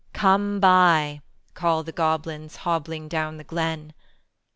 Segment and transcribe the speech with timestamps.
[0.13, 1.21] "Come buy,"
[1.53, 3.93] call the goblins Hobbling down the glen.